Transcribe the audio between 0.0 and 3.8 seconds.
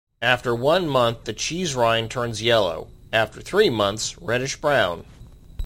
After one month, the cheese rind turns yellow; after three